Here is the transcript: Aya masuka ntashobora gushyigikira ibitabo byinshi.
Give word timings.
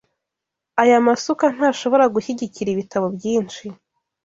Aya 0.81 1.05
masuka 1.07 1.45
ntashobora 1.55 2.05
gushyigikira 2.13 2.69
ibitabo 2.71 3.05
byinshi. 3.15 3.65